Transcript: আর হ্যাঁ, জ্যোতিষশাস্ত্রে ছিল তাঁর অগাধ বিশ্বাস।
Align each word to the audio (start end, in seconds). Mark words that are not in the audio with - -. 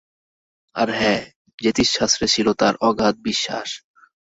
আর 0.75 0.89
হ্যাঁ, 0.91 1.21
জ্যোতিষশাস্ত্রে 1.59 2.25
ছিল 2.27 2.47
তাঁর 2.53 2.75
অগাধ 2.81 3.15
বিশ্বাস। 3.21 3.69